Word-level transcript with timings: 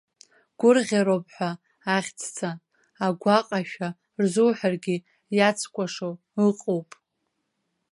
Гәырӷьароуп 0.59 1.25
ҳәа 1.33 1.49
ахьӡҵан, 1.95 2.57
агәаҟашәа 3.05 3.87
рзуҳәаргьы 4.21 4.95
иацкәашо 5.37 6.09
ыҟоуп. 6.47 6.89